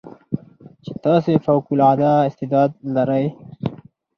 [0.83, 3.09] چې تاسې فوق العاده استعداد لرٸ